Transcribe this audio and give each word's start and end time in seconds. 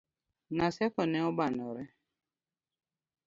Naseko 0.55 1.01
ne 1.11 1.19
obanore 1.29 1.83